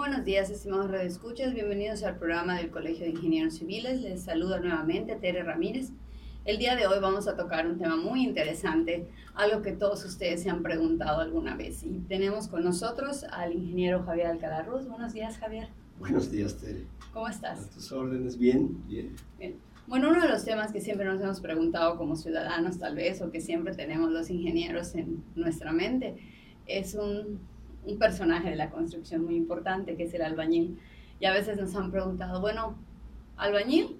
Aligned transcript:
buenos 0.00 0.24
días, 0.24 0.48
estimados 0.48 0.90
redescuchas. 0.90 1.52
Bienvenidos 1.52 2.02
al 2.04 2.16
programa 2.16 2.56
del 2.56 2.70
Colegio 2.70 3.04
de 3.04 3.10
Ingenieros 3.10 3.58
Civiles. 3.58 4.00
Les 4.00 4.22
saluda 4.22 4.58
nuevamente 4.58 5.14
Tere 5.16 5.42
Ramírez. 5.42 5.90
El 6.46 6.56
día 6.56 6.74
de 6.74 6.86
hoy 6.86 6.98
vamos 7.02 7.28
a 7.28 7.36
tocar 7.36 7.66
un 7.66 7.76
tema 7.76 7.96
muy 7.96 8.24
interesante, 8.24 9.06
algo 9.34 9.60
que 9.60 9.72
todos 9.72 10.02
ustedes 10.06 10.42
se 10.42 10.48
han 10.48 10.62
preguntado 10.62 11.20
alguna 11.20 11.54
vez. 11.54 11.82
Y 11.82 11.98
tenemos 12.08 12.48
con 12.48 12.64
nosotros 12.64 13.24
al 13.24 13.52
ingeniero 13.52 14.02
Javier 14.02 14.28
Alcalá 14.28 14.62
Ruz. 14.62 14.88
Buenos 14.88 15.12
días, 15.12 15.36
Javier. 15.36 15.68
Buenos 15.98 16.30
días, 16.30 16.56
Tere. 16.56 16.86
¿Cómo 17.12 17.28
estás? 17.28 17.66
A 17.66 17.68
tus 17.68 17.92
órdenes, 17.92 18.38
bien, 18.38 18.82
bien. 18.86 19.14
Bien. 19.38 19.58
Bueno, 19.86 20.08
uno 20.08 20.22
de 20.22 20.28
los 20.30 20.46
temas 20.46 20.72
que 20.72 20.80
siempre 20.80 21.04
nos 21.04 21.20
hemos 21.20 21.42
preguntado 21.42 21.98
como 21.98 22.16
ciudadanos, 22.16 22.78
tal 22.78 22.94
vez, 22.94 23.20
o 23.20 23.30
que 23.30 23.42
siempre 23.42 23.74
tenemos 23.74 24.10
los 24.10 24.30
ingenieros 24.30 24.94
en 24.94 25.22
nuestra 25.34 25.72
mente, 25.72 26.16
es 26.66 26.94
un, 26.94 27.38
un 27.84 27.98
personaje 27.98 28.50
de 28.50 28.56
la 28.56 28.70
construcción 28.70 29.24
muy 29.24 29.36
importante, 29.36 29.96
que 29.96 30.04
es 30.04 30.14
el 30.14 30.22
albañil. 30.22 30.78
Y 31.18 31.26
a 31.26 31.32
veces 31.32 31.58
nos 31.58 31.74
han 31.74 31.90
preguntado, 31.90 32.40
bueno, 32.40 32.76
¿albañil 33.36 33.96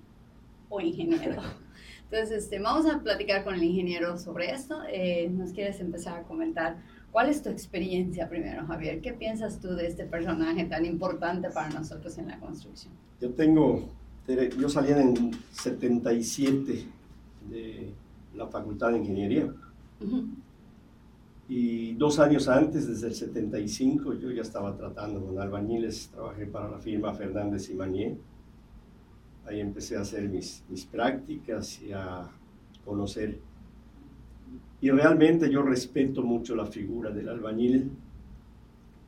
o 0.69 0.81
ingeniero? 0.81 1.43
Entonces, 2.11 2.45
este, 2.45 2.59
vamos 2.59 2.87
a 2.87 3.01
platicar 3.01 3.45
con 3.45 3.55
el 3.55 3.63
ingeniero 3.63 4.19
sobre 4.19 4.51
esto. 4.51 4.83
Eh, 4.89 5.29
¿Nos 5.31 5.53
quieres 5.53 5.81
empezar 5.81 6.19
a 6.19 6.23
comentar 6.25 6.79
cuál 7.13 7.29
es 7.29 7.43
tu 7.43 7.49
experiencia 7.51 8.29
primero, 8.29 8.67
Javier? 8.67 9.01
¿Qué 9.01 9.13
piensas 9.13 9.61
tú 9.61 9.69
de 9.69 9.87
este 9.87 10.05
personaje 10.05 10.65
tan 10.65 10.85
importante 10.85 11.51
para 11.51 11.71
nosotros 11.71 12.19
en 12.19 12.29
la 12.29 12.39
construcción? 12.39 12.93
Yo 13.21 13.31
tengo 13.31 13.89
yo 14.59 14.69
salí 14.69 14.93
en 14.93 15.33
77 15.53 16.87
de 17.49 17.93
la 18.35 18.47
Facultad 18.47 18.93
de 18.93 18.99
Ingeniería. 18.99 19.53
Y 21.53 21.95
dos 21.95 22.21
años 22.21 22.47
antes, 22.47 22.87
desde 22.87 23.09
el 23.09 23.15
75, 23.15 24.15
yo 24.15 24.31
ya 24.31 24.43
estaba 24.43 24.77
tratando 24.77 25.21
con 25.21 25.37
albañiles. 25.37 26.09
Trabajé 26.11 26.47
para 26.47 26.71
la 26.71 26.79
firma 26.79 27.13
Fernández 27.13 27.69
y 27.71 27.75
Manier. 27.75 28.17
Ahí 29.45 29.59
empecé 29.59 29.97
a 29.97 30.03
hacer 30.03 30.29
mis, 30.29 30.65
mis 30.69 30.87
prácticas 30.87 31.83
y 31.83 31.91
a 31.91 32.29
conocer. 32.85 33.41
Y 34.81 34.91
realmente 34.91 35.51
yo 35.51 35.63
respeto 35.63 36.23
mucho 36.23 36.55
la 36.55 36.67
figura 36.67 37.11
del 37.11 37.29
albañil, 37.29 37.91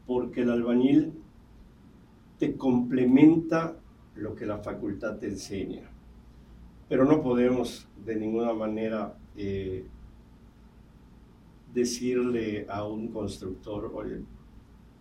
porque 0.05 0.41
el 0.41 0.51
albañil 0.51 1.13
te 2.41 2.57
complementa 2.57 3.77
lo 4.17 4.35
que 4.35 4.47
la 4.47 4.59
facultad 4.59 5.17
te 5.17 5.29
enseña. 5.29 5.89
Pero 6.89 7.05
no 7.05 7.23
podemos 7.23 7.87
de 8.05 8.17
ninguna 8.17 8.53
manera 8.53 9.17
eh, 9.37 9.87
decirle 11.73 12.67
a 12.69 12.85
un 12.87 13.09
constructor, 13.09 13.91
oye, 13.95 14.21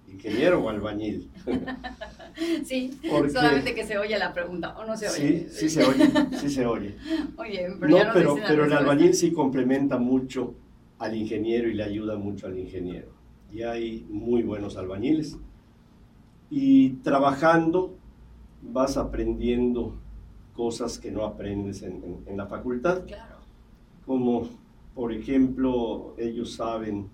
ingeniero 0.08 0.64
o 0.64 0.70
albañil. 0.70 1.30
Sí, 2.64 2.98
solamente 3.04 3.76
que 3.76 3.86
se 3.86 3.98
oye 3.98 4.18
la 4.18 4.34
pregunta, 4.34 4.78
o 4.78 4.86
no 4.86 4.96
se 4.96 5.10
oye. 5.10 5.50
Sí, 5.50 5.68
sí 5.68 5.70
se 5.70 5.84
oye, 5.84 6.10
sí 6.40 6.50
se 6.50 6.66
oye. 6.66 6.96
Oye, 7.38 7.68
pero, 7.78 7.92
no, 7.92 8.14
pero, 8.14 8.36
pero 8.48 8.66
el 8.66 8.72
albañil 8.72 9.14
sí 9.14 9.34
complementa 9.34 9.98
mucho 9.98 10.56
al 10.98 11.14
ingeniero 11.14 11.68
y 11.68 11.74
le 11.74 11.84
ayuda 11.84 12.16
mucho 12.16 12.48
al 12.48 12.58
ingeniero. 12.58 13.10
Y 13.52 13.64
hay 13.64 14.06
muy 14.10 14.44
buenos 14.44 14.78
albañiles. 14.78 15.38
Y 16.50 16.92
trabajando 17.04 17.98
vas 18.62 18.96
aprendiendo 18.96 19.96
cosas 20.54 21.00
que 21.00 21.12
no 21.12 21.26
aprendes 21.26 21.84
en, 21.84 22.22
la 22.36 22.46
facultad. 22.46 23.04
Claro. 23.06 23.38
Como, 24.06 24.48
por 24.94 25.14
ejemplo, 25.14 26.14
ellos 26.18 26.54
saben 26.54 27.10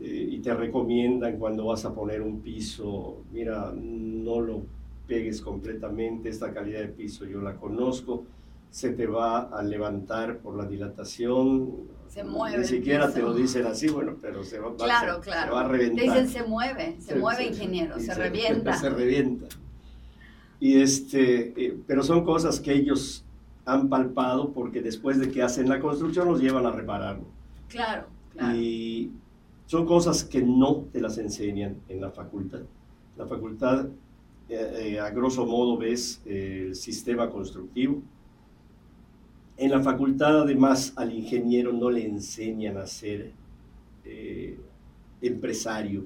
eh, 0.00 0.28
y 0.30 0.38
te 0.38 0.54
recomiendan 0.54 1.38
cuando 1.38 1.66
vas 1.66 1.84
a 1.84 1.94
poner 1.94 2.22
un 2.22 2.40
piso, 2.40 3.18
mira, 3.32 3.72
no 3.74 4.40
lo 4.40 4.62
pegues 5.06 5.40
completamente, 5.40 6.28
esta 6.28 6.52
calidad 6.52 6.80
de 6.80 6.88
piso 6.88 7.26
yo 7.26 7.40
la 7.40 7.56
conozco, 7.56 8.24
se 8.70 8.90
te 8.90 9.06
va 9.06 9.42
a 9.42 9.62
levantar 9.62 10.38
por 10.38 10.56
la 10.56 10.66
dilatación. 10.66 11.74
Se 12.08 12.24
mueve. 12.24 12.58
Ni 12.58 12.64
siquiera 12.64 13.12
te 13.12 13.20
lo 13.22 13.32
dicen 13.34 13.66
así, 13.66 13.88
bueno, 13.88 14.16
pero 14.20 14.42
se 14.42 14.58
va, 14.58 14.74
claro, 14.74 15.20
claro. 15.20 15.48
Se 15.48 15.54
va 15.54 15.60
a 15.60 15.68
reventar. 15.68 16.04
Te 16.04 16.10
dicen 16.10 16.28
se 16.28 16.42
mueve, 16.42 16.96
se, 16.98 17.14
mueve 17.14 17.46
ingeniero, 17.46 18.00
se, 18.00 18.14
revienta. 18.16 18.72
Se 18.72 18.90
revienta. 18.90 19.46
Y 20.58 20.80
este, 20.80 21.66
eh, 21.66 21.78
pero 21.86 22.02
son 22.02 22.24
cosas 22.24 22.58
que 22.58 22.72
ellos 22.72 23.23
han 23.64 23.88
palpado 23.88 24.52
porque 24.52 24.82
después 24.82 25.18
de 25.18 25.30
que 25.30 25.42
hacen 25.42 25.68
la 25.68 25.80
construcción 25.80 26.28
los 26.28 26.40
llevan 26.40 26.66
a 26.66 26.70
repararlo. 26.70 27.24
Claro, 27.68 28.06
claro. 28.32 28.56
Y 28.56 29.12
son 29.66 29.86
cosas 29.86 30.24
que 30.24 30.42
no 30.42 30.84
te 30.92 31.00
las 31.00 31.18
enseñan 31.18 31.76
en 31.88 32.00
la 32.00 32.10
facultad. 32.10 32.60
La 33.16 33.26
facultad, 33.26 33.86
eh, 34.48 34.92
eh, 34.94 35.00
a 35.00 35.10
grosso 35.10 35.46
modo, 35.46 35.78
ves 35.78 36.20
el 36.26 36.74
sistema 36.74 37.30
constructivo. 37.30 38.02
En 39.56 39.70
la 39.70 39.80
facultad, 39.80 40.40
además, 40.42 40.92
al 40.96 41.14
ingeniero 41.14 41.72
no 41.72 41.90
le 41.90 42.06
enseñan 42.06 42.76
a 42.76 42.86
ser 42.86 43.32
empresario, 45.20 46.04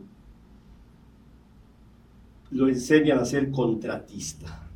lo 2.50 2.68
enseñan 2.68 3.18
a 3.18 3.24
ser 3.24 3.50
contratista. 3.50 4.68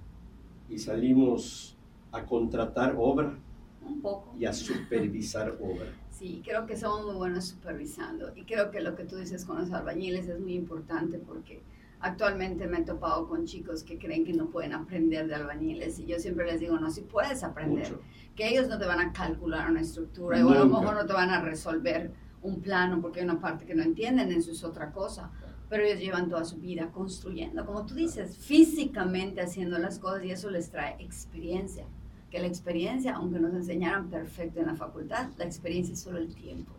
Y 0.68 0.78
salimos 0.78 1.71
a 2.12 2.24
contratar 2.24 2.94
obra 2.98 3.38
un 3.84 4.00
poco. 4.00 4.34
y 4.38 4.44
a 4.44 4.52
supervisar 4.52 5.58
obra. 5.60 5.86
Sí, 6.10 6.42
creo 6.44 6.66
que 6.66 6.76
somos 6.76 7.06
muy 7.06 7.14
buenos 7.16 7.46
supervisando. 7.46 8.32
Y 8.36 8.44
creo 8.44 8.70
que 8.70 8.80
lo 8.80 8.94
que 8.94 9.04
tú 9.04 9.16
dices 9.16 9.44
con 9.44 9.58
los 9.58 9.72
albañiles 9.72 10.28
es 10.28 10.38
muy 10.38 10.54
importante 10.54 11.18
porque 11.18 11.62
actualmente 12.00 12.66
me 12.66 12.78
he 12.78 12.82
topado 12.82 13.28
con 13.28 13.44
chicos 13.44 13.82
que 13.82 13.98
creen 13.98 14.24
que 14.24 14.32
no 14.32 14.50
pueden 14.50 14.72
aprender 14.72 15.26
de 15.26 15.34
albañiles. 15.34 15.98
Y 15.98 16.06
yo 16.06 16.18
siempre 16.18 16.46
les 16.46 16.60
digo, 16.60 16.78
no, 16.78 16.90
si 16.90 17.00
puedes 17.00 17.42
aprender. 17.42 17.98
Que 18.36 18.48
ellos 18.48 18.68
no 18.68 18.78
te 18.78 18.86
van 18.86 19.00
a 19.00 19.12
calcular 19.12 19.70
una 19.70 19.80
estructura, 19.80 20.44
o 20.46 20.50
a 20.50 20.54
lo 20.58 20.66
mejor 20.66 20.94
no 20.94 21.06
te 21.06 21.12
van 21.12 21.30
a 21.30 21.40
resolver 21.40 22.12
un 22.42 22.60
plano 22.60 23.00
porque 23.00 23.20
hay 23.20 23.24
una 23.24 23.40
parte 23.40 23.64
que 23.64 23.74
no 23.74 23.82
entienden, 23.82 24.32
eso 24.32 24.52
es 24.52 24.64
otra 24.64 24.92
cosa 24.92 25.30
pero 25.72 25.84
ellos 25.84 26.00
llevan 26.00 26.28
toda 26.28 26.44
su 26.44 26.58
vida 26.58 26.90
construyendo, 26.92 27.64
como 27.64 27.86
tú 27.86 27.94
dices, 27.94 28.36
físicamente 28.36 29.40
haciendo 29.40 29.78
las 29.78 29.98
cosas 29.98 30.22
y 30.22 30.30
eso 30.30 30.50
les 30.50 30.70
trae 30.70 30.96
experiencia. 30.98 31.86
Que 32.32 32.38
la 32.40 32.46
experiencia, 32.46 33.14
aunque 33.14 33.38
nos 33.38 33.52
enseñaran 33.52 34.08
perfecto 34.08 34.60
en 34.60 34.68
la 34.68 34.74
facultad, 34.74 35.28
la 35.36 35.44
experiencia 35.44 35.92
es 35.92 36.00
solo 36.00 36.16
el 36.16 36.34
tiempo. 36.34 36.72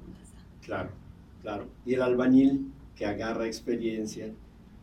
Claro, 0.63 0.89
claro. 1.43 1.67
Y 1.85 1.93
el 1.93 2.01
albañil 2.01 2.71
que 2.95 3.05
agarra 3.05 3.45
experiencia 3.45 4.33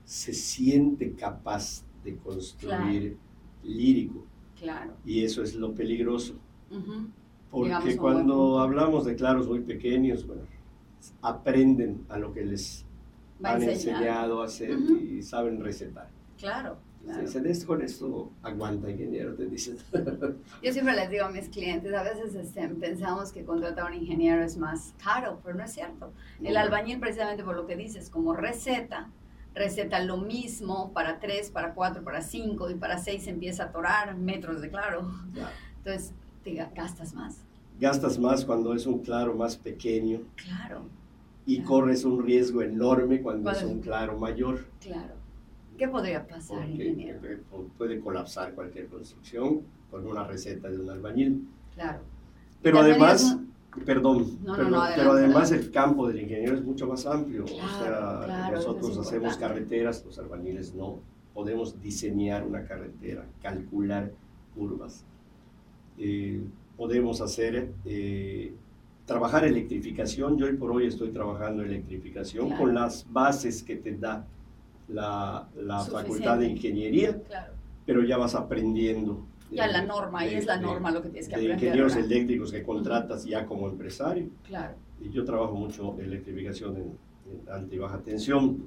se 0.05 0.33
siente 0.33 1.13
capaz 1.15 1.83
de 2.05 2.17
construir 2.19 3.17
lírico. 3.65 4.25
Claro. 4.61 4.93
Y 5.05 5.25
eso 5.25 5.43
es 5.43 5.57
lo 5.57 5.75
peligroso. 5.75 6.35
Porque 7.51 7.97
cuando 7.97 8.61
hablamos 8.61 9.07
de 9.07 9.17
claros 9.17 9.49
muy 9.49 9.63
pequeños, 9.63 10.25
bueno, 10.25 10.43
aprenden 11.21 12.05
a 12.09 12.17
lo 12.17 12.33
que 12.33 12.45
les 12.45 12.87
han 13.43 13.61
enseñado 13.61 14.41
a 14.41 14.45
hacer 14.45 14.79
y 14.79 15.21
saben 15.23 15.59
recetar. 15.61 16.09
Claro. 16.39 16.79
Claro. 17.05 17.27
Se, 17.27 17.67
con 17.67 17.83
esto 17.83 18.31
aguanta 18.43 18.91
ingeniero, 18.91 19.35
te 19.35 19.47
dicen. 19.47 19.77
Yo 20.63 20.73
siempre 20.73 20.95
les 20.95 21.11
digo 21.11 21.25
a 21.25 21.31
mis 21.31 21.49
clientes, 21.49 21.93
a 21.95 22.03
veces 22.03 22.35
este, 22.35 22.69
pensamos 22.69 23.33
que 23.33 23.45
contratar 23.45 23.85
a 23.85 23.89
un 23.89 23.95
ingeniero 23.95 24.43
es 24.43 24.57
más 24.57 24.95
caro, 25.03 25.41
pero 25.43 25.57
no 25.57 25.65
es 25.65 25.73
cierto. 25.73 26.13
El 26.43 26.57
albañil, 26.57 27.01
precisamente 27.01 27.43
por 27.43 27.57
lo 27.57 27.67
que 27.67 27.77
dices, 27.77 28.11
como 28.11 28.35
receta, 28.35 29.11
receta 29.55 30.01
lo 30.01 30.19
mismo 30.19 30.93
para 30.93 31.21
tres, 31.21 31.51
para 31.51 31.75
cuatro, 31.75 32.03
para 32.03 32.23
cinco 32.23 32.71
y 32.71 32.75
para 32.75 32.99
seis 32.99 33.27
empieza 33.27 33.65
a 33.65 33.67
atorar 33.67 34.17
metros 34.17 34.61
de 34.61 34.71
claro. 34.71 35.11
Entonces, 35.79 36.13
te 36.45 36.55
gastas 36.55 37.15
más. 37.15 37.39
Gastas 37.79 38.19
más 38.19 38.45
cuando 38.45 38.75
es 38.75 38.87
un 38.87 39.01
claro 39.01 39.35
más 39.35 39.57
pequeño. 39.57 40.21
Claro 40.37 40.85
y 41.47 41.63
corres 41.63 42.05
un 42.05 42.25
riesgo 42.25 42.63
enorme 42.63 43.21
cuando 43.21 43.51
es 43.51 43.63
un 43.63 43.81
claro 43.81 44.17
mayor. 44.19 44.67
Claro. 44.81 45.15
¿Qué 45.79 45.89
podría 45.89 46.27
pasar, 46.27 46.69
ingeniero? 46.69 47.21
Puede 47.79 48.01
colapsar 48.01 48.55
cualquier 48.55 48.89
construcción 48.89 49.63
con 49.91 50.07
una 50.07 50.25
receta 50.25 50.69
de 50.69 50.79
un 50.79 50.91
albañil. 50.91 51.49
Claro. 51.75 52.01
Pero 52.63 52.81
además, 52.81 53.39
perdón, 53.85 54.39
pero 54.45 55.13
además 55.13 55.51
el 55.53 55.71
campo 55.71 56.07
del 56.09 56.21
ingeniero 56.21 56.57
es 56.57 56.65
mucho 56.65 56.87
más 56.87 57.07
amplio. 57.07 57.45
o 57.45 57.49
sea, 57.49 58.51
nosotros 58.53 58.99
hacemos 58.99 59.37
carreteras, 59.37 60.05
los 60.05 60.19
albañiles 60.19 60.75
no. 60.75 60.99
Podemos 61.33 61.81
diseñar 61.81 62.45
una 62.45 62.65
carretera, 62.65 63.25
calcular 63.41 64.11
curvas. 64.55 65.05
Eh, 65.97 66.43
podemos 66.77 67.21
hacer 67.21 67.73
eh, 67.85 68.53
trabajar 69.07 69.45
electrificación. 69.45 70.37
Yo 70.39 70.47
hoy 70.47 70.55
por 70.55 70.73
hoy 70.73 70.87
estoy 70.87 71.11
trabajando 71.11 71.63
electrificación 71.63 72.51
con 72.57 72.75
las 72.75 73.07
bases 73.11 73.63
que 73.63 73.77
te 73.77 73.97
da 73.97 74.27
la, 74.93 75.49
la 75.57 75.81
Facultad 75.81 76.39
de 76.39 76.49
Ingeniería, 76.49 77.21
pero 77.87 78.05
ya 78.05 78.17
vas 78.17 78.35
aprendiendo. 78.35 79.27
Ya 79.51 79.67
la 79.67 79.85
norma, 79.85 80.21
ahí 80.21 80.35
es 80.35 80.47
la 80.47 80.59
norma 80.61 80.91
lo 80.93 81.03
que 81.03 81.09
tienes 81.09 81.29
que 81.29 81.35
aprender. 81.35 81.59
De 81.59 81.67
ingenieros 81.67 81.97
eléctricos 81.97 82.53
que 82.53 82.63
contratas 82.63 83.25
ya 83.25 83.47
como 83.47 83.69
empresario. 83.69 84.29
Claro. 84.47 84.75
Y 85.01 85.11
yo 85.11 85.25
trabajo 85.25 85.55
mucho 85.55 85.97
electrificación 85.99 86.77
en, 86.77 86.99
alta 87.51 87.75
y 87.75 87.79
baja 87.79 87.99
tensión. 87.99 88.65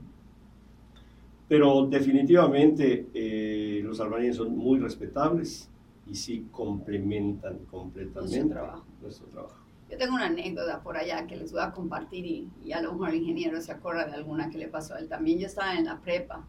Pero 1.48 1.86
definitivamente 1.86 3.08
eh, 3.14 3.81
los 3.84 4.00
albañiles 4.00 4.38
son 4.38 4.58
muy 4.58 4.80
respetables 4.80 5.70
y 6.08 6.16
sí 6.16 6.48
complementan 6.52 7.60
completamente 7.70 8.38
Nuestro 8.40 8.50
trabajo. 8.50 8.86
nuestro 9.02 9.28
trabajo. 9.28 9.62
Yo 9.89 9.97
tengo 9.97 10.15
una 10.15 10.25
anécdota 10.25 10.81
por 10.81 10.97
allá 10.97 11.27
que 11.27 11.35
les 11.35 11.51
voy 11.51 11.62
a 11.62 11.71
compartir 11.71 12.25
y, 12.25 12.50
y 12.63 12.71
a 12.71 12.81
lo 12.81 12.94
mejor 12.94 13.09
el 13.09 13.15
ingeniero 13.15 13.62
se 13.62 13.71
acuerda 13.71 14.06
de 14.06 14.13
alguna 14.13 14.50
que 14.50 14.57
le 14.57 14.68
pasó 14.68 14.95
a 14.95 15.00
él 15.00 15.07
también. 15.07 15.39
Yo 15.39 15.47
estaba 15.47 15.75
en 15.75 15.85
la 15.85 16.00
prepa 16.00 16.44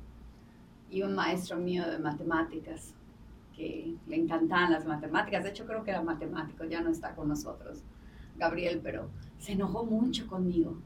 y 0.91 1.03
un 1.03 1.15
maestro 1.15 1.57
mío 1.57 1.89
de 1.89 1.99
matemáticas 1.99 2.95
que 3.55 3.95
le 4.07 4.17
encantaban 4.17 4.73
las 4.73 4.85
matemáticas, 4.85 5.45
de 5.45 5.51
hecho 5.51 5.67
creo 5.67 5.85
que 5.85 5.91
era 5.91 6.03
matemático, 6.03 6.65
ya 6.65 6.81
no 6.81 6.91
está 6.91 7.15
con 7.15 7.29
nosotros, 7.29 7.83
Gabriel, 8.37 8.81
pero 8.83 9.11
se 9.39 9.53
enojó 9.53 9.85
mucho 9.85 10.27
conmigo 10.27 10.77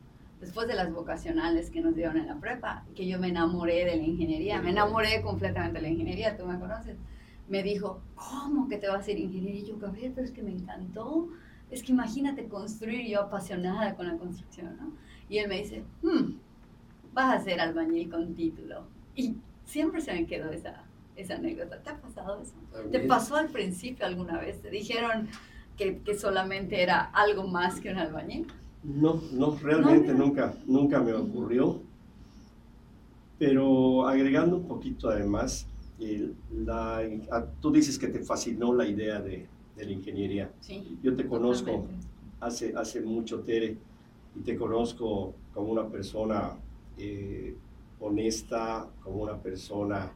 después 0.40 0.68
de 0.68 0.74
las 0.74 0.92
vocacionales 0.92 1.70
que 1.70 1.80
nos 1.80 1.94
dieron 1.94 2.16
en 2.16 2.26
la 2.26 2.36
prepa, 2.36 2.84
que 2.94 3.06
yo 3.06 3.18
me 3.18 3.28
enamoré 3.28 3.84
de 3.84 3.96
la 3.96 4.02
ingeniería, 4.02 4.60
me 4.60 4.70
enamoré 4.70 5.22
completamente 5.22 5.78
de 5.78 5.82
la 5.82 5.88
ingeniería, 5.88 6.36
tú 6.36 6.46
me 6.46 6.58
conoces, 6.58 6.96
me 7.48 7.62
dijo, 7.62 8.00
¿cómo 8.14 8.68
que 8.68 8.76
te 8.76 8.86
vas 8.86 8.96
a 8.96 9.00
hacer 9.00 9.18
ingeniería? 9.18 9.62
Y 9.62 9.66
yo, 9.66 9.78
Gabriel, 9.78 10.12
pero 10.14 10.26
es 10.26 10.32
que 10.32 10.42
me 10.42 10.52
encantó, 10.52 11.28
es 11.70 11.82
que 11.82 11.92
imagínate 11.92 12.48
construir, 12.48 13.06
yo 13.06 13.22
apasionada 13.22 13.94
con 13.94 14.06
la 14.06 14.16
construcción, 14.16 14.76
¿no? 14.78 14.92
Y 15.28 15.38
él 15.38 15.48
me 15.48 15.58
dice, 15.58 15.84
hmm, 16.02 16.34
vas 17.12 17.40
a 17.40 17.44
ser 17.44 17.60
albañil 17.60 18.10
con 18.10 18.34
título. 18.34 18.84
Y 19.14 19.36
siempre 19.64 20.00
se 20.00 20.12
me 20.12 20.26
quedó 20.26 20.50
esa, 20.50 20.84
esa 21.16 21.34
anécdota. 21.34 21.82
¿Te 21.82 21.90
ha 21.90 22.00
pasado 22.00 22.40
eso? 22.40 22.54
¿Te 22.90 23.00
pasó 23.00 23.36
al 23.36 23.48
principio 23.48 24.06
alguna 24.06 24.38
vez? 24.38 24.62
¿Te 24.62 24.70
dijeron 24.70 25.28
que, 25.76 25.98
que 25.98 26.18
solamente 26.18 26.82
era 26.82 27.00
algo 27.00 27.46
más 27.46 27.80
que 27.80 27.90
un 27.90 27.98
albañil? 27.98 28.46
No, 28.82 29.20
no, 29.32 29.56
realmente 29.56 30.12
No, 30.12 30.26
nunca, 30.26 30.54
nunca 30.66 31.00
me 31.00 31.12
ocurrió. 31.12 31.82
Pero 33.38 34.08
agregando 34.08 34.56
un 34.56 34.66
poquito 34.66 35.10
además, 35.10 35.66
la, 36.50 37.02
tú 37.60 37.70
dices 37.70 37.98
que 37.98 38.08
te 38.08 38.20
fascinó 38.20 38.74
la 38.74 38.86
idea 38.86 39.20
de, 39.20 39.46
de 39.78 39.86
la 39.86 39.92
ingeniería. 39.92 40.50
Sí. 40.60 40.98
Yo 41.02 41.14
te 41.16 41.26
conozco 41.26 41.70
totalmente. 41.70 42.06
hace, 42.40 42.74
hace 42.76 43.00
mucho, 43.00 43.40
Tere, 43.40 43.76
y 44.36 44.40
te 44.40 44.56
conozco 44.56 45.34
como 45.54 45.68
una 45.72 45.86
persona 45.88 46.52
eh, 46.98 47.54
honesta, 48.00 48.88
como 49.02 49.22
una 49.22 49.36
persona 49.40 50.12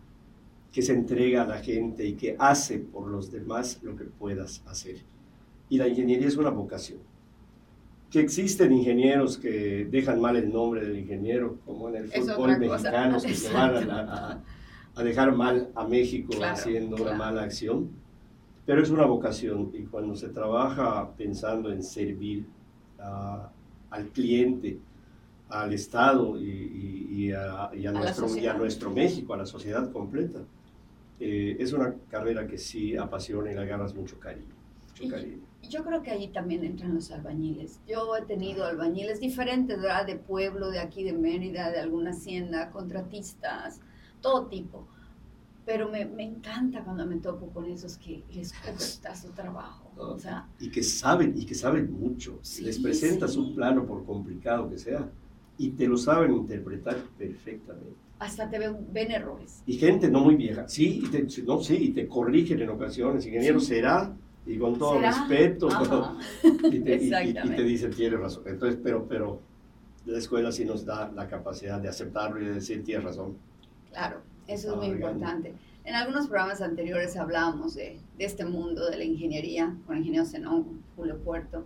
que 0.73 0.83
se 0.83 0.93
entrega 0.95 1.43
a 1.43 1.47
la 1.47 1.59
gente 1.59 2.05
y 2.07 2.15
que 2.15 2.35
hace 2.39 2.79
por 2.79 3.07
los 3.09 3.31
demás 3.31 3.79
lo 3.83 3.97
que 3.97 4.05
puedas 4.05 4.63
hacer. 4.67 4.97
Y 5.69 5.79
la 5.79 5.89
ingeniería 5.89 6.29
es 6.29 6.37
una 6.37 6.51
vocación. 6.51 6.99
Que 8.11 8.21
existen 8.21 8.73
ingenieros 8.73 9.39
que 9.39 9.87
dejan 9.91 10.21
mal 10.21 10.37
el 10.37 10.53
nombre 10.53 10.83
del 10.87 10.99
ingeniero, 10.99 11.59
como 11.65 11.89
en 11.89 11.97
el 11.97 12.05
Es 12.13 12.21
fútbol 12.21 12.59
cosa. 12.59 12.59
mexicano, 12.59 13.21
que 13.23 13.35
se 13.35 13.53
van 13.53 13.91
a, 13.91 14.01
a- 14.35 14.43
a 14.95 15.03
dejar 15.03 15.35
mal 15.35 15.71
a 15.75 15.87
México 15.89 16.33
Claro, 16.37 16.53
haciendo 16.53 16.97
una 16.97 17.05
claro. 17.05 17.19
mala 17.19 17.43
acción. 17.45 17.89
Pero 18.65 18.83
es 18.83 18.91
una 18.91 19.07
vocación 19.07 19.71
y 19.75 19.83
cuando 19.85 20.15
se 20.15 20.29
trabaja 20.29 21.11
pensando 21.17 21.71
en 21.73 21.83
servir 21.83 22.47
a- 22.99 23.51
al 23.91 24.09
cliente, 24.09 24.79
al 25.49 25.73
Estado 25.73 26.39
y, 26.41 26.45
y- 26.49 27.07
y 27.27 27.33
a, 27.33 27.71
y 27.75 27.87
a 27.87 27.93
la 27.93 28.01
nuestro, 28.01 28.25
y 28.27 28.29
a 28.29 28.33
sociedad. 28.35 28.57
nuestro 28.59 28.91
México, 28.91 29.35
a 29.35 29.37
la 29.39 29.47
sociedad 29.47 29.91
completa, 29.93 30.41
eh, 31.21 31.57
es 31.59 31.73
una 31.73 31.95
carrera 32.11 32.47
que 32.47 32.59
sí 32.59 32.97
apasiona 32.97 33.51
y 33.51 33.55
le 33.55 33.61
agarras 33.61 33.95
mucho 33.95 34.19
cariño. 34.19 34.55
Mucho 34.91 35.09
cariño. 35.11 35.39
Yo 35.69 35.85
creo 35.85 36.03
que 36.03 36.11
ahí 36.11 36.29
también 36.29 36.65
entran 36.65 36.95
los 36.95 37.11
albañiles. 37.13 37.81
Yo 37.87 38.17
he 38.17 38.23
tenido 38.23 38.65
albañiles 38.65 39.21
diferentes, 39.21 39.77
¿verdad? 39.81 40.07
De 40.07 40.17
pueblo, 40.17 40.71
de 40.71 40.81
aquí 40.81 41.05
de 41.05 41.13
Mérida, 41.13 41.71
de 41.71 41.79
alguna 41.81 42.11
hacienda, 42.11 42.71
contratistas, 42.71 43.81
todo 44.21 44.47
tipo. 44.47 44.87
Pero 45.65 45.89
me, 45.89 46.05
me 46.05 46.25
encanta 46.25 46.83
cuando 46.83 47.07
me 47.07 47.17
topo 47.19 47.47
con 47.51 47.67
esos 47.67 47.97
que 47.97 48.25
les 48.33 48.53
gusta 48.73 49.15
su 49.15 49.29
trabajo. 49.31 49.91
O 49.97 50.19
sea, 50.19 50.49
Y 50.59 50.71
que 50.71 50.83
saben, 50.83 51.35
y 51.37 51.45
que 51.47 51.55
saben 51.55 51.93
mucho. 51.93 52.39
Sí, 52.43 52.65
Les 52.65 52.79
presentas 52.81 53.33
sí. 53.35 53.39
un 53.39 53.55
plano, 53.55 53.87
por 53.87 54.05
complicado 54.05 54.69
que 54.69 54.79
sea, 54.79 55.09
y 55.59 55.71
te 55.71 55.87
lo 55.87 55.97
saben 55.97 56.33
interpretar 56.35 56.97
perfectamente. 57.17 57.95
hasta 58.19 58.49
te 58.49 58.59
ven, 58.59 58.77
ven 58.93 59.11
errores. 59.11 59.63
Y 59.67 59.75
gente 59.75 60.09
no 60.09 60.21
muy 60.21 60.37
vieja, 60.37 60.69
sí, 60.69 61.03
y 61.05 61.09
te, 61.09 61.27
no, 61.45 61.61
sí, 61.61 61.75
y 61.77 61.89
te 61.91 62.07
corrigen 62.09 62.61
en 62.61 62.69
ocasiones. 62.71 63.27
Ingeniero 63.27 63.59
Sí. 63.61 63.67
será, 63.67 64.17
y 64.47 64.59
con 64.59 64.79
todo 64.79 64.95
¿Será? 64.95 65.11
respeto, 65.11 65.69
Ajá. 65.71 66.17
y 66.45 66.81
te, 66.81 66.97
y- 67.03 67.11
y- 67.13 67.31
y 67.31 67.57
te 67.57 67.63
dice, 67.65 67.89
tienes 67.89 68.19
razón. 68.21 68.45
Entonces, 68.47 68.81
pero, 68.83 69.07
pero 69.09 69.41
la 70.07 70.19
escuela 70.19 70.51
sí 70.53 70.65
nos 70.65 70.85
da 70.85 71.11
la 71.13 71.29
capacidad 71.29 71.81
de 71.81 71.89
aceptarlo 71.89 72.41
y 72.41 72.45
de 72.47 72.55
decir, 72.55 72.83
tienes 72.85 73.05
razón. 73.05 73.37
Claro, 73.91 74.21
eso 74.47 74.71
es 74.73 74.77
muy 74.77 74.87
importante. 74.87 75.55
En 75.85 75.95
algunos 75.95 76.29
programas 76.29 76.61
anteriores 76.61 77.17
hablábamos 77.17 77.75
de, 77.75 77.99
de 78.17 78.25
este 78.25 78.45
mundo 78.45 78.89
de 78.89 78.97
la 78.99 79.05
ingeniería, 79.05 79.75
con 79.87 79.97
el 79.97 80.03
ingeniero 80.03 80.25
Zenón, 80.27 80.83
Julio 80.97 81.19
Puerto, 81.19 81.65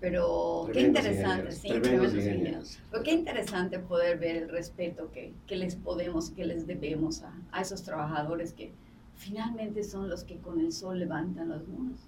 pero 0.00 0.68
qué 0.72 0.80
interesante, 0.80 1.52
sí, 1.52 1.68
tremendos 1.68 1.88
tremendos 1.90 2.14
ingenieros. 2.14 2.38
ingenieros. 2.38 2.78
Pero 2.90 3.02
qué 3.02 3.12
interesante 3.12 3.78
poder 3.78 4.18
ver 4.18 4.36
el 4.36 4.48
respeto 4.48 5.10
que, 5.12 5.34
que 5.46 5.56
les 5.56 5.76
podemos, 5.76 6.30
que 6.30 6.46
les 6.46 6.66
debemos 6.66 7.22
a, 7.22 7.34
a 7.52 7.60
esos 7.60 7.82
trabajadores 7.82 8.54
que 8.54 8.72
finalmente 9.16 9.84
son 9.84 10.08
los 10.08 10.24
que 10.24 10.38
con 10.38 10.58
el 10.60 10.72
sol 10.72 10.98
levantan 10.98 11.50
los 11.50 11.68
muros 11.68 12.00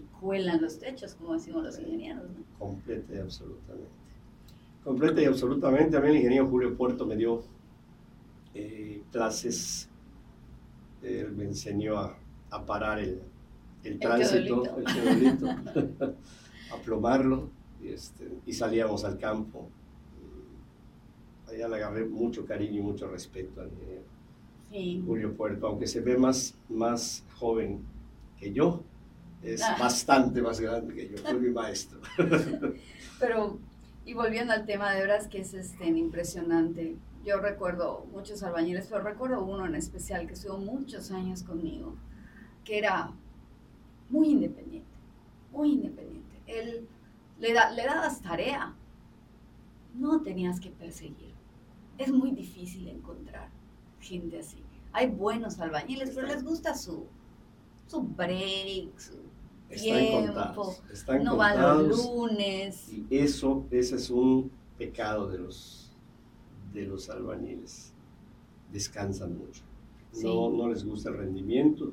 y 0.00 0.18
cuelan 0.18 0.62
los 0.62 0.78
techos, 0.78 1.14
como 1.14 1.34
decimos 1.34 1.62
los 1.62 1.78
ingenieros. 1.78 2.24
¿no? 2.24 2.58
Completa 2.58 3.14
y 3.14 3.18
absolutamente. 3.18 3.90
Completa 4.82 5.20
y 5.20 5.24
absolutamente. 5.26 5.96
A 5.98 6.00
mí 6.00 6.08
el 6.08 6.16
ingeniero 6.16 6.46
Julio 6.48 6.74
Puerto 6.74 7.04
me 7.04 7.16
dio 7.16 7.42
eh, 8.54 9.02
clases, 9.10 9.88
él 11.02 11.32
me 11.32 11.44
enseñó 11.44 11.98
a, 11.98 12.16
a 12.50 12.64
parar 12.64 12.98
el, 13.00 13.20
el 13.82 13.98
tránsito, 13.98 14.64
el 14.78 14.84
teodolito, 14.84 15.48
a 16.72 16.76
plomarlo, 16.84 17.50
y, 17.82 17.88
este, 17.88 18.28
y 18.46 18.52
salíamos 18.52 19.04
al 19.04 19.18
campo. 19.18 19.68
Allá 21.48 21.68
le 21.68 21.76
agarré 21.76 22.04
mucho 22.06 22.44
cariño 22.46 22.78
y 22.78 22.82
mucho 22.82 23.06
respeto 23.08 23.60
al 23.60 23.70
Sí, 24.70 25.02
Julio 25.06 25.36
Puerto, 25.36 25.68
aunque 25.68 25.86
se 25.86 26.00
ve 26.00 26.16
más, 26.16 26.56
más 26.68 27.22
joven 27.38 27.80
que 28.40 28.52
yo, 28.52 28.82
es 29.42 29.62
Ah. 29.62 29.76
bastante 29.78 30.42
más 30.42 30.58
grande 30.58 30.94
que 30.94 31.08
yo, 31.10 31.18
fue 31.18 31.34
mi 31.34 31.50
maestro. 31.50 32.00
Pero, 33.20 33.58
y 34.04 34.14
volviendo 34.14 34.52
al 34.52 34.64
tema, 34.66 34.92
de 34.92 35.02
veras 35.02 35.28
que 35.28 35.40
es 35.42 35.54
este, 35.54 35.86
impresionante. 35.86 36.96
Yo 37.24 37.38
recuerdo 37.38 38.06
muchos 38.12 38.42
albañiles, 38.42 38.86
pero 38.88 39.02
recuerdo 39.02 39.42
uno 39.44 39.64
en 39.66 39.74
especial 39.74 40.26
que 40.26 40.34
estuvo 40.34 40.58
muchos 40.58 41.10
años 41.10 41.42
conmigo, 41.42 41.96
que 42.64 42.78
era 42.78 43.12
muy 44.10 44.28
independiente, 44.28 44.90
muy 45.50 45.72
independiente. 45.72 46.42
Él 46.46 46.86
le, 47.38 47.52
da, 47.52 47.70
le 47.70 47.84
dabas 47.84 48.20
tarea, 48.20 48.74
no 49.94 50.20
tenías 50.22 50.60
que 50.60 50.70
perseguir. 50.70 51.32
Es 51.96 52.12
muy 52.12 52.32
difícil 52.32 52.88
encontrar 52.88 53.48
gente 54.00 54.40
así. 54.40 54.62
Hay 54.92 55.08
buenos 55.08 55.58
albañiles, 55.60 56.10
pero 56.14 56.26
les 56.26 56.44
gusta 56.44 56.74
su, 56.74 57.06
su 57.86 58.02
break, 58.02 58.98
su 58.98 59.14
Están 59.70 59.98
tiempo, 59.98 60.26
contados. 60.26 60.82
Están 60.92 61.24
no 61.24 61.36
van 61.36 61.88
los 61.88 62.04
lunes. 62.06 62.92
Y 62.92 63.06
eso, 63.10 63.64
ese 63.70 63.96
es 63.96 64.10
un 64.10 64.50
pecado 64.76 65.28
de 65.28 65.38
los, 65.38 65.83
de 66.74 66.84
los 66.86 67.08
albañiles. 67.08 67.94
Descansan 68.72 69.38
mucho. 69.38 69.62
No, 70.14 70.18
Sí. 70.50 70.56
no 70.58 70.68
les 70.68 70.84
gusta 70.84 71.08
el 71.10 71.16
rendimiento. 71.16 71.92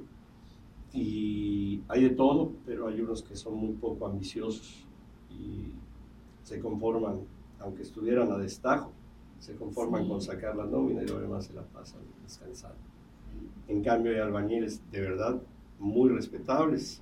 Y 0.94 1.82
hay 1.88 2.04
de 2.04 2.10
todo, 2.10 2.52
pero 2.66 2.88
hay 2.88 3.00
unos 3.00 3.24
que 3.24 3.36
son 3.36 3.56
muy 3.56 3.74
poco 3.74 4.06
ambiciosos 4.08 4.86
y 5.30 5.72
se 6.44 6.60
conforman, 6.60 7.22
aunque 7.60 7.84
estuvieran 7.84 8.32
a 8.32 8.38
destajo, 8.38 8.92
se 9.40 9.56
conforman 9.56 10.04
Sí. 10.04 10.10
con 10.10 10.22
sacar 10.22 10.56
la 10.56 10.66
nómina 10.66 11.04
y 11.04 11.08
lo 11.08 11.20
demás 11.20 11.46
se 11.46 11.54
la 11.54 11.62
pasan 11.64 12.02
descansando. 12.24 12.78
En 13.68 13.82
cambio, 13.82 14.12
hay 14.12 14.20
albañiles 14.20 14.82
de 14.92 15.00
verdad 15.02 15.42
muy 15.80 16.10
respetables 16.10 17.02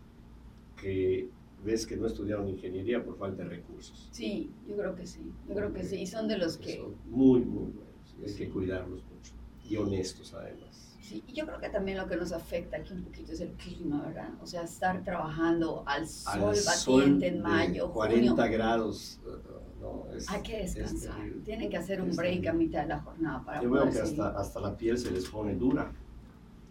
que 0.79 1.29
ves 1.63 1.85
que 1.85 1.97
no 1.97 2.07
estudiaron 2.07 2.47
ingeniería 2.47 3.03
por 3.03 3.17
falta 3.17 3.43
de 3.43 3.49
recursos. 3.49 4.09
Sí, 4.11 4.51
yo 4.67 4.75
creo 4.77 4.95
que 4.95 5.05
sí, 5.05 5.21
yo 5.47 5.55
creo 5.55 5.73
que 5.73 5.83
sí, 5.83 5.97
y 6.01 6.07
son 6.07 6.27
de 6.27 6.37
los 6.37 6.57
que, 6.57 6.77
Son 6.77 6.95
muy, 7.09 7.41
muy 7.41 7.71
buenos. 7.71 8.15
Hay 8.21 8.29
Sí. 8.29 8.37
que 8.37 8.49
cuidarlos 8.49 9.03
mucho. 9.03 9.33
Y 9.69 9.75
honestos 9.77 10.33
además. 10.33 10.95
sí, 11.01 11.23
y 11.27 11.33
yo 11.33 11.45
creo 11.45 11.59
que 11.59 11.69
también 11.69 11.97
lo 11.97 12.07
que 12.07 12.15
nos 12.17 12.31
afecta 12.31 12.77
aquí 12.77 12.93
un 12.93 13.03
poquito 13.03 13.31
es 13.31 13.39
el 13.41 13.49
clima, 13.53 14.01
¿verdad? 14.05 14.29
O 14.41 14.45
sea, 14.45 14.61
estar 14.63 15.03
trabajando 15.03 15.83
al 15.87 16.07
sol 16.07 16.49
Al 16.55 16.55
batiente 16.65 17.27
en 17.27 17.41
mayo, 17.41 17.91
40 17.91 18.43
junio, 18.43 18.51
grados. 18.57 19.19
uh, 19.25 19.81
no, 19.81 20.05
es- 20.15 20.29
hay 20.29 20.41
que 20.43 20.63
es 20.63 20.75
descansar, 20.75 21.15
terrible. 21.17 21.41
tienen 21.43 21.69
que 21.69 21.77
hacer 21.77 22.01
un 22.01 22.09
Es 22.09 22.15
break 22.17 22.45
a 22.47 22.53
mitad 22.53 22.81
de 22.83 22.89
la 22.89 22.99
jornada 22.99 23.43
para 23.43 23.61
Yo 23.63 23.69
veo 23.71 23.85
que 23.85 23.91
seguir. 23.93 24.21
hasta, 24.21 24.39
hasta 24.39 24.59
la 24.59 24.77
piel 24.77 24.97
se 24.97 25.09
les 25.11 25.27
pone 25.27 25.55
dura. 25.55 25.91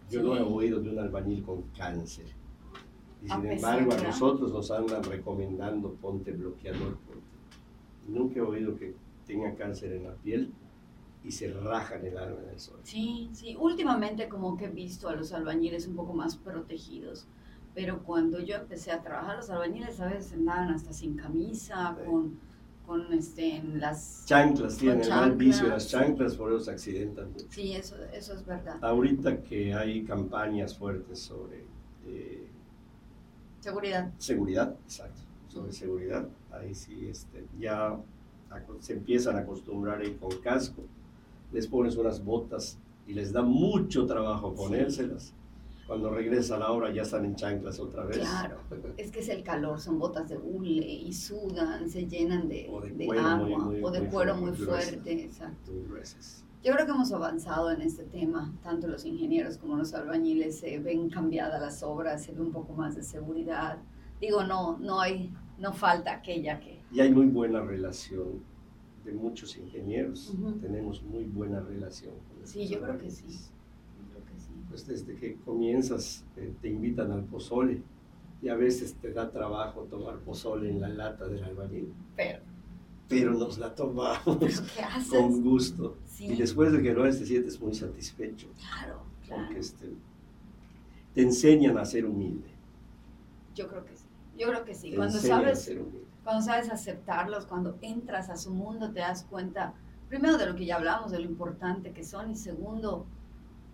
Yo 0.09 0.23
no 0.23 0.35
he 0.35 0.39
Sí. 0.39 0.45
oído 0.47 0.79
de 0.79 0.89
un 0.89 0.99
albañil 0.99 1.43
con 1.43 1.61
cáncer. 1.77 2.27
Y 3.23 3.29
A 3.31 3.35
sin 3.35 3.41
pesar, 3.43 3.73
embargo, 3.79 3.91
a 3.91 3.95
¿verdad? 3.95 4.09
nosotros 4.11 4.53
nos 4.53 4.71
andan 4.71 5.03
recomendando 5.03 5.91
ponte 5.95 6.31
bloqueador. 6.31 6.95
ponte. 6.97 7.19
Nunca 8.07 8.39
he 8.39 8.41
oído 8.41 8.75
que 8.77 8.95
tenga 9.27 9.53
cáncer 9.55 9.93
en 9.93 10.05
la 10.05 10.13
piel 10.15 10.51
y 11.23 11.31
se 11.31 11.51
rajan 11.51 12.05
el 12.05 12.17
alma 12.17 12.37
en 12.43 12.49
el 12.49 12.59
sol. 12.59 12.79
Sí, 12.83 13.29
sí. 13.33 13.55
Últimamente 13.59 14.29
como 14.29 14.55
que 14.57 14.65
he 14.65 14.69
visto 14.69 15.09
a 15.09 15.15
los 15.15 15.33
albañiles 15.33 15.87
un 15.87 15.95
poco 15.95 16.13
más 16.13 16.37
protegidos. 16.37 17.27
Pero 17.75 17.99
cuando 18.03 18.39
yo 18.39 18.55
empecé 18.55 18.91
a 18.91 19.01
trabajar, 19.01 19.37
los 19.37 19.49
albañiles 19.49 19.99
a 19.99 20.07
veces 20.07 20.33
andaban 20.33 20.69
hasta 20.69 20.91
sin 20.93 21.15
camisa, 21.15 21.95
Sí. 21.99 22.09
con, 22.09 22.39
con 22.87 23.13
este, 23.13 23.57
en 23.57 23.79
las... 23.79 24.25
Chanclas, 24.25 24.77
tienen 24.77 25.01
el 25.03 25.09
mal 25.09 25.35
vicio 25.35 25.67
las 25.67 25.87
chanclas, 25.87 26.07
chanclas, 26.07 26.35
por 26.35 26.51
eso 26.51 26.61
se 26.61 26.71
accidentan 26.71 27.31
mucho. 27.31 27.45
Sí, 27.51 27.73
eso, 27.73 27.95
eso 28.11 28.33
es 28.33 28.43
verdad. 28.45 28.77
Ahorita 28.81 29.43
que 29.43 29.73
hay 29.75 30.03
campañas 30.03 30.75
fuertes 30.75 31.19
sobre 31.19 31.65
eh, 32.07 32.48
Seguridad. 33.59 34.11
seguridad, 34.17 34.75
exacto, 34.85 35.21
sobre 35.47 35.71
seguridad, 35.71 36.27
ahí 36.51 36.73
sí 36.73 37.07
este, 37.09 37.45
ya 37.59 37.97
se 38.79 38.93
empiezan 38.93 39.35
a 39.35 39.39
acostumbrar 39.39 40.01
a 40.01 40.05
ir 40.05 40.17
con 40.17 40.31
casco, 40.41 40.81
les 41.51 41.67
pones 41.67 41.95
unas 41.97 42.23
botas 42.23 42.77
y 43.07 43.13
les 43.13 43.31
da 43.31 43.41
mucho 43.41 44.05
trabajo 44.05 44.51
Sí. 44.51 44.57
ponérselas. 44.57 45.33
Cuando 45.87 46.11
regresas 46.11 46.51
a 46.51 46.59
la 46.59 46.71
obra 46.71 46.93
ya 46.93 47.01
están 47.01 47.25
en 47.25 47.35
chanclas 47.35 47.79
otra 47.79 48.05
vez. 48.05 48.19
Claro. 48.19 48.59
Es 48.97 49.09
que 49.11 49.21
es 49.21 49.29
el 49.29 49.41
calor, 49.43 49.79
son 49.79 49.97
botas 49.97 50.29
de 50.29 50.37
hule 50.37 50.85
y 50.87 51.11
sudan, 51.13 51.89
se 51.89 52.05
llenan 52.05 52.47
de, 52.47 52.67
O 52.71 52.79
de 52.81 52.91
de 52.91 53.05
cuero 53.07 53.25
agua 53.27 53.47
muy, 53.47 53.55
muy, 53.57 53.83
o 53.83 53.89
de 53.89 54.01
muy 54.01 54.09
cuero 54.09 54.35
muy 54.35 54.51
fuerte. 54.51 55.23
Exacto. 55.23 55.71
Muy 55.71 55.83
gruesas. 55.87 56.45
Yo 56.63 56.73
creo 56.73 56.85
que 56.85 56.91
hemos 56.91 57.11
avanzado 57.13 57.71
en 57.71 57.81
este 57.81 58.03
tema, 58.03 58.53
tanto 58.61 58.87
los 58.87 59.05
ingenieros 59.05 59.57
como 59.57 59.77
los 59.77 59.93
albañiles 59.93 60.59
se 60.59 60.77
ven 60.79 61.09
cambiadas 61.09 61.61
las 61.61 61.83
obras, 61.83 62.23
se 62.25 62.33
ve 62.33 62.41
un 62.41 62.51
poco 62.51 62.73
más 62.73 62.95
de 62.95 63.03
seguridad. 63.03 63.77
Digo, 64.19 64.43
no, 64.43 64.77
no 64.77 64.99
hay, 64.99 65.31
no 65.57 65.71
falta 65.71 66.11
aquella 66.13 66.59
que... 66.59 66.81
Y 66.91 66.99
hay 66.99 67.11
muy 67.13 67.27
buena 67.27 67.61
relación 67.61 68.43
de 69.05 69.13
muchos 69.13 69.57
ingenieros, 69.57 70.31
Ujú. 70.33 70.59
tenemos 70.59 71.01
muy 71.03 71.23
buena 71.23 71.61
relación. 71.61 72.13
con 72.27 72.45
Sí, 72.45 72.67
yo 72.67 72.81
creo 72.81 72.97
que 72.97 73.09
sí. 73.09 73.25
Yo 73.29 74.09
creo 74.11 74.25
que 74.25 74.37
sí. 74.41 74.51
Pues 74.67 74.85
desde 74.85 75.15
que 75.15 75.35
comienzas 75.45 76.25
eh, 76.35 76.53
te 76.61 76.67
invitan 76.69 77.11
al 77.13 77.23
pozole 77.23 77.81
y 78.41 78.49
a 78.49 78.55
veces 78.55 78.95
te 78.95 79.13
da 79.13 79.31
trabajo 79.31 79.83
tomar 79.83 80.17
pozole 80.19 80.69
en 80.69 80.81
la 80.81 80.89
lata 80.89 81.25
del 81.27 81.41
albañil, 81.43 81.93
Pero, 82.17 82.39
pero 83.09 83.33
nos 83.33 83.57
la 83.57 83.73
tomamos 83.75 84.37
con 85.09 85.41
gusto. 85.43 85.97
Sí, 86.05 86.27
Y 86.27 86.35
después 86.37 86.71
de 86.71 86.81
que 86.81 86.93
lo 86.93 87.03
haces 87.03 87.19
te 87.19 87.25
sientes 87.25 87.59
muy 87.59 87.73
satisfecho, 87.73 88.47
claro, 88.57 89.01
claro. 89.25 89.43
porque 89.45 89.59
este, 89.59 89.93
te 91.13 91.21
enseñan 91.23 91.77
a 91.77 91.85
ser 91.85 92.05
humilde. 92.05 92.47
Yo 93.55 93.67
creo 93.67 93.83
que 93.83 93.95
sí. 93.97 94.05
Yo 94.37 94.47
creo 94.47 94.63
que 94.63 94.75
sí. 94.75 94.91
te 94.91 94.95
Cuando 94.95 95.17
sabes 95.19 95.75
cuando 96.23 96.45
sabes 96.45 96.69
aceptarlos, 96.69 97.45
cuando 97.47 97.77
entras 97.81 98.29
a 98.29 98.37
su 98.37 98.51
mundo, 98.51 98.91
te 98.91 98.99
das 98.99 99.23
cuenta, 99.29 99.73
primero 100.09 100.37
de 100.37 100.45
lo 100.45 100.55
que 100.55 100.65
ya 100.65 100.75
hablamos, 100.75 101.11
de 101.11 101.19
lo 101.19 101.25
importante 101.25 101.91
que 101.91 102.03
son, 102.03 102.29
y 102.29 102.35
segundo, 102.35 103.05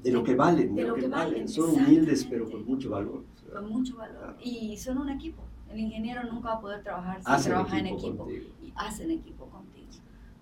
De 0.02 0.12
lo 0.12 0.24
que 0.24 0.36
valen, 0.36 0.74
de, 0.74 0.84
lo, 0.84 0.96
que, 0.96 1.08
valen. 1.08 1.34
valen, 1.34 1.50
Son 1.50 1.72
humildes, 1.72 2.26
pero 2.30 2.50
con 2.50 2.64
mucho 2.66 2.92
valor. 2.92 3.24
con 3.52 3.70
mucho 3.70 3.98
valor. 3.98 4.38
Y 4.42 4.78
son 4.78 5.00
un 5.00 5.10
equipo. 5.10 5.44
El 5.70 5.80
ingeniero 5.80 6.24
nunca 6.32 6.50
va 6.52 6.56
a 6.56 6.62
poder 6.62 6.84
trabajar 6.84 7.18
si 7.22 7.24
Hacen 7.26 7.52
trabaja 7.52 7.80
en 7.80 7.88
equipo 7.88 8.08
equipo. 8.08 8.24
contigo. 8.24 8.46
Y 8.76 8.88
hacen 8.88 9.12
equipo 9.12 9.46
contigo. 9.50 9.88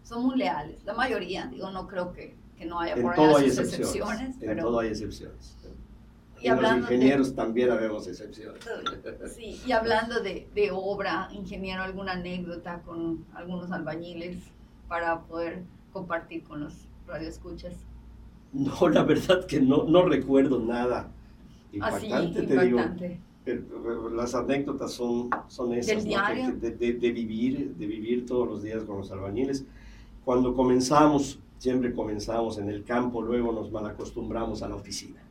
Son 0.03 0.23
muy 0.23 0.37
leales. 0.37 0.83
La 0.83 0.93
mayoría, 0.93 1.47
digo, 1.47 1.71
no 1.71 1.87
creo 1.87 2.11
que, 2.13 2.35
que 2.57 2.65
no 2.65 2.79
haya 2.79 2.93
En 2.95 3.01
por 3.01 3.15
todo 3.15 3.37
hay 3.37 3.45
excepciones. 3.45 3.79
excepciones. 3.89 4.35
en 4.35 4.39
pero, 4.47 4.63
todo 4.63 4.79
hay 4.79 4.89
excepciones. 4.89 5.57
y 6.41 6.47
en 6.47 6.55
los 6.55 6.57
hablando 6.65 6.87
de- 6.87 6.93
ingenieros 6.95 7.35
también 7.35 7.71
habemos 7.71 8.05
excepciones. 8.07 8.61
Sí, 9.35 9.61
y 9.65 9.71
hablando 9.71 10.19
de, 10.21 10.47
de 10.53 10.71
obra, 10.71 11.29
ingeniero, 11.31 11.83
alguna 11.83 12.13
anécdota 12.13 12.81
con 12.81 13.25
algunos 13.33 13.71
albañiles 13.71 14.37
para 14.89 15.21
poder 15.21 15.63
compartir 15.93 16.43
con 16.43 16.59
los 16.61 16.73
radioescuchas. 17.07 17.75
No, 18.51 18.89
la 18.89 19.03
verdad 19.03 19.45
que 19.45 19.61
no, 19.61 19.85
no 19.85 20.03
recuerdo 20.03 20.59
nada 20.59 21.09
Así, 21.81 22.05
impactante, 22.07 22.41
te 22.43 22.53
digo. 22.65 22.77
impactante. 22.79 23.07
pero 23.07 23.32
Las 24.13 24.35
anécdotas 24.35 24.93
son, 24.93 25.29
son 25.47 25.73
esas, 25.73 26.05
¿no? 26.05 26.11
de, 26.61 26.71
de- 26.71 26.93
de 26.93 27.11
vivir, 27.11 27.75
de 27.75 27.87
vivir 27.87 28.25
todos 28.25 28.47
los 28.47 28.63
días 28.63 28.83
con 28.83 28.97
los 28.97 29.11
albañiles. 29.11 29.65
Cuando 30.23 30.53
comenzamos, 30.53 31.39
siempre 31.57 31.93
comenzamos 31.93 32.57
en 32.57 32.69
el 32.69 32.83
campo, 32.83 33.21
luego 33.21 33.51
nos 33.51 33.69
malacostumbramos 33.71 34.61
a 34.63 34.69
la 34.69 34.75
oficina. 34.75 35.21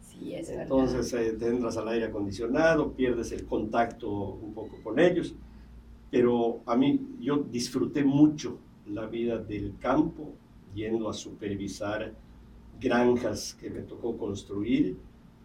Sí, 0.00 0.34
es 0.34 0.48
Entonces 0.48 1.12
eh, 1.14 1.32
te 1.36 1.48
entras 1.48 1.76
al 1.76 1.88
aire 1.88 2.06
acondicionado, 2.06 2.92
pierdes 2.92 3.32
el 3.32 3.44
contacto 3.46 4.08
un 4.10 4.54
poco 4.54 4.76
con 4.84 5.00
ellos, 5.00 5.34
pero 6.12 6.60
a 6.66 6.76
mí 6.76 7.00
yo 7.20 7.38
disfruté 7.38 8.04
mucho 8.04 8.58
la 8.86 9.06
vida 9.06 9.38
del 9.38 9.74
campo, 9.80 10.32
yendo 10.72 11.08
a 11.08 11.12
supervisar 11.12 12.12
granjas 12.80 13.54
que 13.60 13.70
me 13.70 13.80
tocó 13.80 14.16
construir 14.16 14.96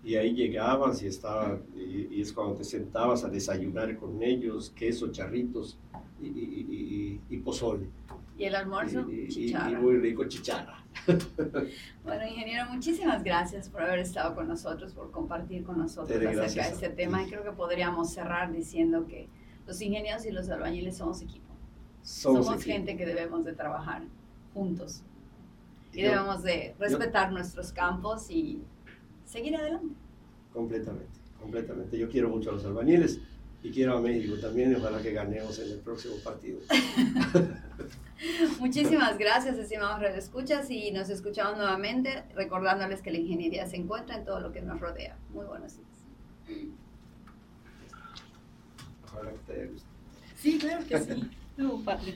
y 0.04 0.16
ahí 0.16 0.34
llegabas 0.34 1.02
y 1.04 1.08
estaba 1.08 1.60
y, 1.76 2.08
y 2.16 2.22
es 2.22 2.32
cuando 2.34 2.56
te 2.56 2.64
sentabas 2.64 3.24
a 3.24 3.30
desayunar 3.30 3.98
con 3.98 4.22
ellos, 4.24 4.70
queso, 4.76 5.12
charritos 5.12 5.78
y, 6.22 6.28
y- 6.28 7.22
y- 7.30 7.38
pozole. 7.38 7.90
Y 8.38 8.46
el 8.46 8.56
almuerzo, 8.56 9.06
chicharra. 9.28 9.72
y 9.72 9.76
muy 9.76 9.98
rico 9.98 10.24
chicharra. 10.26 10.84
Bueno, 12.04 12.26
ingeniero, 12.28 12.66
muchísimas 12.72 13.24
gracias 13.24 13.70
por 13.70 13.82
haber 13.84 14.00
estado 14.00 14.34
con 14.36 14.48
nosotros, 14.48 14.94
por 14.94 15.12
compartir 15.12 15.64
con 15.64 15.78
nosotros 15.78 16.08
Tere, 16.08 16.30
acerca 16.40 16.68
de 16.70 16.74
este 16.74 16.90
tema. 16.90 17.22
Y 17.24 17.28
creo 17.30 17.44
que 17.44 17.52
podríamos 17.52 18.12
cerrar 18.12 18.52
diciendo 18.52 19.06
que 19.06 19.28
los 19.68 19.80
ingenieros 19.82 20.26
y 20.26 20.32
los 20.32 20.50
albañiles 20.50 20.98
somos 20.98 21.22
equipo. 21.22 21.46
Somos, 22.02 22.46
Somos, 22.46 22.62
equipo. 22.62 22.74
gente 22.78 22.98
que 22.98 23.06
debemos 23.06 23.46
de 23.46 23.54
trabajar 23.54 24.04
juntos. 24.54 25.04
Y 25.94 26.02
Yo- 26.02 26.10
debemos 26.12 26.42
de 26.44 26.76
respetar 26.80 27.32
nuestros 27.32 27.72
campos 27.72 28.30
y 28.32 28.62
seguir 29.30 29.56
adelante. 29.56 29.94
Completamente, 30.52 31.20
completamente. 31.40 31.98
Yo 31.98 32.10
quiero 32.10 32.30
mucho 32.30 32.50
a 32.50 32.54
los 32.54 32.66
albañiles 32.66 33.20
y 33.62 33.72
quiero 33.72 33.98
a 33.98 34.02
México 34.02 34.36
también 34.40 34.72
y 34.72 34.76
ojalá 34.76 35.02
que 35.02 35.12
ganemos 35.12 35.60
en 35.60 35.72
el 35.72 35.80
próximo 35.80 36.16
partido. 36.24 36.60
Muchísimas 38.60 39.18
gracias, 39.18 39.58
estimados 39.58 40.00
redescuchas, 40.00 40.70
y 40.70 40.92
nos 40.92 41.10
escuchamos 41.10 41.58
nuevamente 41.58 42.24
recordándoles 42.36 43.02
que 43.02 43.12
la 43.12 43.18
ingeniería 43.18 43.66
se 43.68 43.78
encuentra 43.78 44.18
en 44.18 44.26
todo 44.26 44.40
lo 44.40 44.52
que 44.52 44.62
nos 44.62 44.80
rodea. 44.80 45.18
Muy 45.30 45.46
buenos 45.46 45.78
días. 45.78 46.68
Ojalá 49.06 49.32
que 49.32 49.38
te 49.46 49.54
haya 49.54 49.72
gustado. 49.72 49.94
Sí, 50.36 50.58
claro 50.58 50.86
que 50.86 51.00
sí. 51.00 51.30
No, 51.58 51.84
padre. 51.84 52.16